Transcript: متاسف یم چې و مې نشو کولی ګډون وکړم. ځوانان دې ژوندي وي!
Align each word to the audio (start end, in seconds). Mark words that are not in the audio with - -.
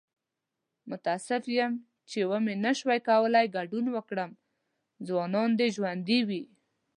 متاسف 0.89 1.43
یم 1.57 1.73
چې 2.09 2.19
و 2.29 2.31
مې 2.45 2.53
نشو 2.63 2.89
کولی 3.07 3.45
ګډون 3.55 3.85
وکړم. 3.91 4.31
ځوانان 5.07 5.49
دې 5.59 5.67
ژوندي 5.75 6.19
وي! 6.27 6.43